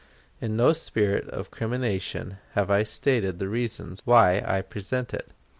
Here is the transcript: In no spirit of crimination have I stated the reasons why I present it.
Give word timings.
In 0.39 0.55
no 0.57 0.73
spirit 0.73 1.29
of 1.29 1.51
crimination 1.51 2.37
have 2.53 2.71
I 2.71 2.81
stated 2.81 3.37
the 3.37 3.47
reasons 3.47 4.01
why 4.03 4.41
I 4.43 4.61
present 4.63 5.13
it. 5.13 5.29